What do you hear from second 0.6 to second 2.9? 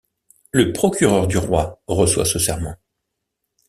procureur du roi reçoit ce serment.